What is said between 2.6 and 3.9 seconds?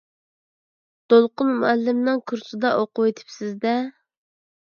ئوقۇۋېتىپسىز-دە.